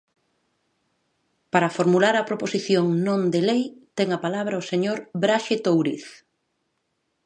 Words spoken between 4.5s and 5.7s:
o señor Braxe